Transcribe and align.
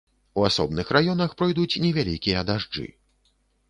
У 0.39 0.45
асобных 0.49 0.87
раёнах 0.97 1.37
пройдуць 1.43 1.79
невялікія 1.87 2.47
дажджы. 2.53 2.93